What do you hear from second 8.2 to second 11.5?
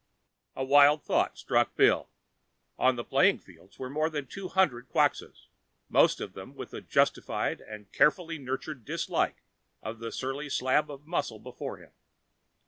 nurtured dislike for the surly slab of muscle